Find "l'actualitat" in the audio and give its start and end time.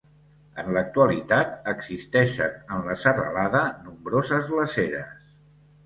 0.77-1.51